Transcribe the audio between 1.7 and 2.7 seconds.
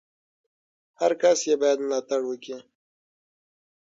ملاتړ وکي!